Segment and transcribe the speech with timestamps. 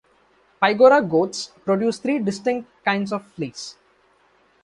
[0.59, 3.75] Pygora goats produce three distinct kinds of fleece.